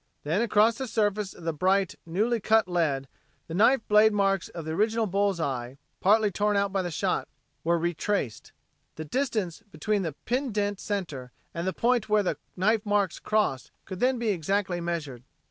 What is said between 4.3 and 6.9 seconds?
of the original bull's eye, partly torn away by the